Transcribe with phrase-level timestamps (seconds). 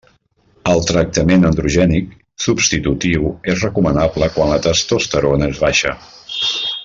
[0.69, 2.09] El tractament androgènic
[2.45, 5.95] substitutiu és recomanable quan la testosterona és baixa.